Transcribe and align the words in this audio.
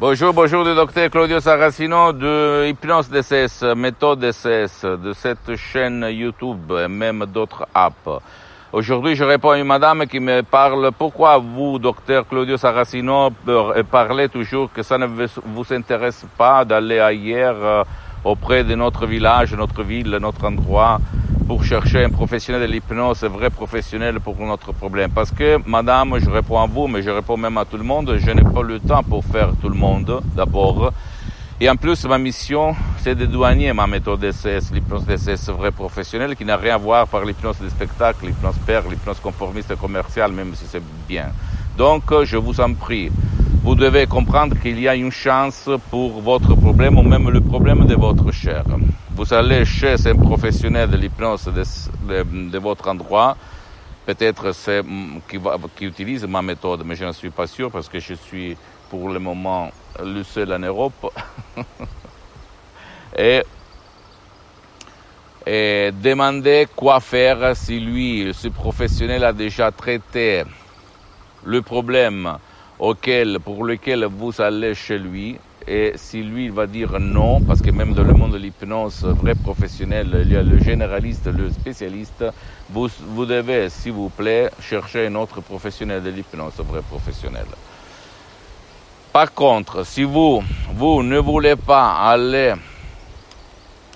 Bonjour, 0.00 0.32
bonjour 0.32 0.64
du 0.64 0.74
docteur 0.74 1.10
Claudio 1.10 1.40
Saracino 1.40 2.14
de 2.14 2.68
Hypnose 2.68 3.10
DCS, 3.10 3.76
méthode 3.76 4.20
DCS, 4.20 4.86
de 4.86 5.12
cette 5.12 5.54
chaîne 5.56 6.06
YouTube 6.10 6.72
et 6.72 6.88
même 6.88 7.26
d'autres 7.26 7.68
apps. 7.74 8.22
Aujourd'hui, 8.72 9.14
je 9.14 9.24
réponds 9.24 9.50
à 9.50 9.58
une 9.58 9.66
madame 9.66 10.06
qui 10.06 10.18
me 10.18 10.40
parle 10.40 10.90
pourquoi 10.96 11.36
vous, 11.36 11.78
docteur 11.78 12.26
Claudio 12.26 12.56
Saracino, 12.56 13.28
parlez 13.90 14.30
toujours 14.30 14.72
que 14.72 14.82
ça 14.82 14.96
ne 14.96 15.04
vous 15.04 15.66
intéresse 15.70 16.24
pas 16.38 16.64
d'aller 16.64 16.98
ailleurs 16.98 17.56
euh, 17.60 17.84
auprès 18.24 18.64
de 18.64 18.74
notre 18.74 19.04
village, 19.04 19.52
notre 19.52 19.82
ville, 19.82 20.16
notre 20.18 20.46
endroit 20.46 20.98
pour 21.50 21.64
chercher 21.64 22.04
un 22.04 22.10
professionnel 22.10 22.62
de 22.62 22.72
l'hypnose, 22.72 23.24
un 23.24 23.28
vrai 23.28 23.50
professionnel 23.50 24.20
pour 24.20 24.36
notre 24.38 24.70
problème. 24.70 25.10
Parce 25.10 25.32
que, 25.32 25.58
madame, 25.66 26.16
je 26.20 26.30
réponds 26.30 26.60
à 26.60 26.66
vous, 26.66 26.86
mais 26.86 27.02
je 27.02 27.10
réponds 27.10 27.36
même 27.36 27.58
à 27.58 27.64
tout 27.64 27.76
le 27.76 27.82
monde, 27.82 28.16
je 28.24 28.30
n'ai 28.30 28.44
pas 28.44 28.62
le 28.62 28.78
temps 28.78 29.02
pour 29.02 29.24
faire 29.24 29.50
tout 29.60 29.68
le 29.68 29.74
monde, 29.74 30.22
d'abord. 30.36 30.92
Et 31.60 31.68
en 31.68 31.74
plus, 31.74 32.04
ma 32.04 32.18
mission, 32.18 32.76
c'est 32.98 33.16
de 33.16 33.26
douanier 33.26 33.72
ma 33.72 33.88
méthode 33.88 34.20
DCS, 34.20 34.70
l'hypnose 34.72 35.04
DCS 35.04 35.50
vrai 35.50 35.72
professionnel, 35.72 36.36
qui 36.36 36.44
n'a 36.44 36.56
rien 36.56 36.76
à 36.76 36.78
voir 36.78 37.08
par 37.08 37.24
l'hypnose 37.24 37.58
de 37.58 37.68
spectacle, 37.68 38.26
l'hypnose 38.26 38.54
père, 38.64 38.84
l'hypnose 38.88 39.18
conformiste 39.18 39.74
commerciale, 39.74 40.30
même 40.30 40.54
si 40.54 40.66
c'est 40.68 40.82
bien. 41.08 41.30
Donc, 41.76 42.04
je 42.22 42.36
vous 42.36 42.60
en 42.60 42.74
prie, 42.74 43.10
vous 43.62 43.74
devez 43.74 44.06
comprendre 44.06 44.58
qu'il 44.58 44.80
y 44.80 44.88
a 44.88 44.94
une 44.94 45.12
chance 45.12 45.68
pour 45.90 46.20
votre 46.20 46.54
problème 46.54 46.98
ou 46.98 47.02
même 47.02 47.28
le 47.30 47.40
problème 47.40 47.86
de 47.86 47.94
votre 47.94 48.30
chair 48.32 48.64
vous 49.20 49.34
allez 49.34 49.66
chez 49.66 50.06
un 50.06 50.16
professionnel 50.16 50.88
de 50.88 50.96
l'hypnose 50.96 51.44
de, 51.44 52.58
votre 52.58 52.88
endroit, 52.88 53.36
peut-être 54.06 54.52
c'est 54.52 54.82
mm, 54.82 55.20
qui, 55.76 55.84
utilise 55.84 56.24
ma 56.24 56.40
méthode, 56.40 56.84
mais 56.86 56.94
je 56.94 57.04
ne 57.04 57.12
suis 57.12 57.28
pas 57.28 57.46
sûr 57.46 57.70
parce 57.70 57.86
que 57.90 57.98
je 57.98 58.14
suis 58.14 58.56
pour 58.88 59.10
le 59.10 59.18
moment 59.18 59.70
le 60.02 60.22
seul 60.22 60.50
en 60.54 60.58
Europe. 60.60 61.12
et, 63.18 63.42
et 65.46 65.90
demander 65.92 66.66
quoi 66.74 67.00
faire 67.00 67.54
si 67.54 67.78
lui, 67.78 68.32
ce 68.32 68.48
professionnel, 68.48 69.22
a 69.24 69.34
déjà 69.34 69.70
traité 69.70 70.44
le 71.44 71.60
problème 71.60 72.38
auquel, 72.80 73.38
pour 73.40 73.64
lequel 73.64 74.04
vous 74.06 74.40
allez 74.40 74.74
chez 74.74 74.98
lui 74.98 75.36
et 75.68 75.92
si 75.96 76.22
lui 76.22 76.48
va 76.48 76.66
dire 76.66 76.98
non, 76.98 77.40
parce 77.42 77.60
que 77.60 77.70
même 77.70 77.92
dans 77.92 78.02
le 78.02 78.14
monde 78.14 78.32
de 78.32 78.38
l'hypnose 78.38 79.04
vrai 79.04 79.34
professionnel, 79.34 80.22
il 80.24 80.32
y 80.32 80.36
a 80.36 80.42
le 80.42 80.58
généraliste, 80.58 81.26
le 81.26 81.50
spécialiste, 81.50 82.24
vous, 82.70 82.88
vous 83.08 83.26
devez, 83.26 83.68
s'il 83.68 83.92
vous 83.92 84.08
plaît, 84.08 84.50
chercher 84.60 85.06
un 85.06 85.14
autre 85.16 85.42
professionnel 85.42 86.02
de 86.02 86.10
l'hypnose 86.10 86.54
vrai 86.58 86.80
professionnel. 86.80 87.46
Par 89.12 89.34
contre, 89.34 89.84
si 89.84 90.02
vous, 90.02 90.42
vous 90.74 91.02
ne 91.02 91.18
voulez 91.18 91.56
pas 91.56 92.10
aller 92.10 92.54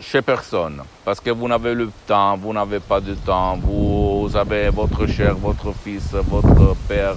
chez 0.00 0.20
personne, 0.20 0.82
parce 1.04 1.20
que 1.20 1.30
vous 1.30 1.48
n'avez 1.48 1.72
le 1.72 1.90
temps, 2.06 2.36
vous 2.36 2.52
n'avez 2.52 2.80
pas 2.80 3.00
de 3.00 3.14
temps, 3.14 3.56
vous 3.56 4.30
avez 4.34 4.68
votre 4.68 5.06
cher, 5.06 5.34
votre 5.34 5.72
fils, 5.72 6.12
votre 6.12 6.76
père, 6.86 7.16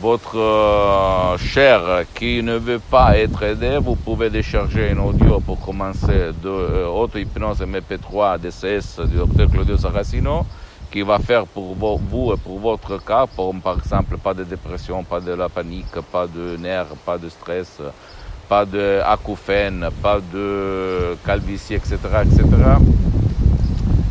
votre 0.00 0.38
euh, 0.38 1.36
cher 1.38 2.04
qui 2.14 2.42
ne 2.42 2.56
veut 2.56 2.78
pas 2.78 3.18
être 3.18 3.42
aidé, 3.42 3.78
vous 3.80 3.96
pouvez 3.96 4.30
décharger 4.30 4.90
un 4.90 4.98
audio 4.98 5.40
pour 5.40 5.60
commencer 5.60 6.30
de 6.42 6.48
euh, 6.48 6.86
auto-hypnose 6.86 7.60
MP3 7.60 8.38
DCS 8.38 9.00
du 9.08 9.16
docteur 9.16 9.50
Claudio 9.50 9.76
Saracino 9.76 10.46
qui 10.90 11.02
va 11.02 11.18
faire 11.18 11.46
pour 11.46 11.74
vous 11.74 12.32
et 12.32 12.36
pour 12.36 12.58
votre 12.60 13.04
cas, 13.04 13.26
pour, 13.26 13.54
par 13.56 13.78
exemple, 13.78 14.16
pas 14.18 14.34
de 14.34 14.44
dépression, 14.44 15.02
pas 15.02 15.20
de 15.20 15.32
la 15.32 15.48
panique, 15.48 16.00
pas 16.12 16.26
de 16.26 16.56
nerfs, 16.56 16.96
pas 17.04 17.18
de 17.18 17.28
stress, 17.28 17.80
pas 18.48 18.64
de 18.64 19.00
acouphènes, 19.04 19.88
pas 20.00 20.20
de 20.32 21.16
calvitie, 21.26 21.74
etc., 21.74 21.98
etc 22.22 22.46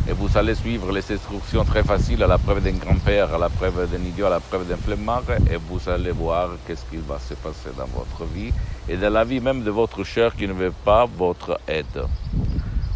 et 0.08 0.12
vous 0.12 0.38
allez 0.38 0.54
suivre 0.54 0.90
les 0.90 1.12
instructions 1.12 1.64
très 1.64 1.82
faciles 1.82 2.22
à 2.22 2.26
la 2.26 2.38
preuve 2.38 2.62
d'un 2.62 2.72
grand-père, 2.72 3.34
à 3.34 3.38
la 3.38 3.50
preuve 3.50 3.90
d'un 3.90 4.02
idiot, 4.02 4.26
à 4.26 4.30
la 4.30 4.40
preuve 4.40 4.66
d'un 4.66 4.76
flemmard, 4.76 5.24
et 5.50 5.56
vous 5.56 5.86
allez 5.86 6.12
voir 6.12 6.48
qu'est-ce 6.66 6.84
qui 6.86 6.96
va 6.96 7.18
se 7.18 7.34
passer 7.34 7.68
dans 7.76 7.86
votre 7.86 8.24
vie 8.24 8.50
et 8.88 8.96
dans 8.96 9.12
la 9.12 9.24
vie 9.24 9.40
même 9.40 9.62
de 9.62 9.70
votre 9.70 10.04
cher 10.04 10.34
qui 10.34 10.48
ne 10.48 10.54
veut 10.54 10.72
pas 10.82 11.04
votre 11.04 11.60
aide. 11.68 12.04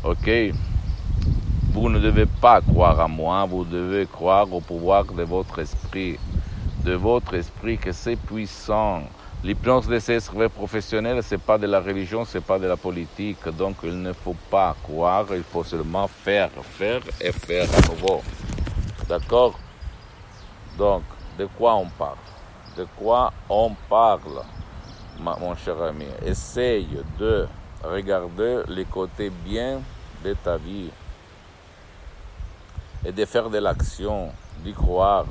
Ok? 0.05 0.31
Vous 1.75 1.91
ne 1.91 1.99
devez 1.99 2.27
pas 2.27 2.63
croire 2.63 2.99
à 2.99 3.09
moi, 3.09 3.45
vous 3.45 3.65
devez 3.65 4.07
croire 4.07 4.51
au 4.51 4.61
pouvoir 4.61 5.05
de 5.05 5.23
votre 5.23 5.59
esprit, 5.59 6.19
de 6.83 6.95
votre 6.95 7.35
esprit 7.35 7.77
que 7.77 7.93
c'est 7.93 8.17
puissant 8.17 9.03
L'hypnose 9.45 9.89
de 9.89 9.99
ces 9.99 10.21
professionnels, 10.55 11.21
ce 11.25 11.35
n'est 11.35 11.41
pas 11.41 11.59
de 11.59 11.67
la 11.67 11.81
religion, 11.81 12.25
ce 12.25 12.39
n'est 12.39 12.45
pas 12.45 12.61
de 12.61 12.67
la 12.69 12.77
politique. 12.77 13.49
Donc 13.49 13.79
il 13.83 14.01
ne 14.01 14.13
faut 14.13 14.37
pas 14.49 14.77
croire, 14.85 15.27
il 15.33 15.43
faut 15.43 15.65
seulement 15.65 16.07
faire, 16.07 16.51
faire 16.63 17.01
et 17.21 17.33
faire 17.33 17.69
à. 17.75 18.23
D'accord? 19.09 19.59
Donc, 20.79 21.03
de 21.37 21.47
quoi 21.47 21.75
on 21.75 21.87
parle? 21.87 22.19
De 22.77 22.87
quoi 22.97 23.33
on 23.49 23.73
parle, 23.89 24.45
mon 25.19 25.57
cher 25.57 25.83
ami? 25.83 26.07
Essaye 26.25 26.89
de 27.19 27.49
regarder 27.83 28.63
les 28.69 28.85
côtés 28.85 29.31
bien 29.31 29.81
de 30.25 30.35
ta 30.35 30.57
vie 30.57 30.89
et 33.05 33.11
de 33.11 33.25
faire 33.25 33.51
de 33.51 33.59
l'action, 33.59 34.31
d'y 34.65 34.73
croire, 34.73 35.27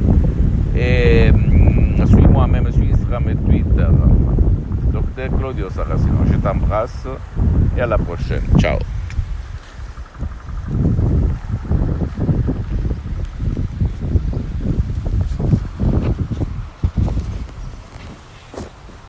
et 0.74 1.30
mm, 1.30 2.06
suis-moi 2.06 2.46
même 2.46 2.72
sur 2.72 2.82
Instagram 2.82 3.24
et 3.28 3.36
Twitter, 3.36 3.88
docteur 4.92 5.38
Claudio 5.38 5.68
Saracino. 5.68 6.24
Je 6.32 6.38
t'embrasse 6.38 7.06
et 7.76 7.80
à 7.82 7.86
la 7.86 7.98
prochaine. 7.98 8.42
Ciao. 8.58 8.78